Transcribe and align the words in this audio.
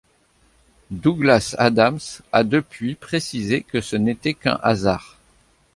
Douglas 0.89 1.53
Adams 1.59 1.99
a 2.31 2.43
depuis 2.43 2.95
précisé 2.95 3.61
que 3.61 3.81
ce 3.81 3.95
n'était 3.95 4.33
qu'un 4.33 4.59
hasard. 4.63 5.19